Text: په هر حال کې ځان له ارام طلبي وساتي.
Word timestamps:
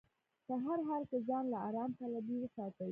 په 0.47 0.53
هر 0.63 0.77
حال 0.87 1.03
کې 1.09 1.17
ځان 1.27 1.43
له 1.51 1.57
ارام 1.67 1.91
طلبي 1.99 2.35
وساتي. 2.39 2.79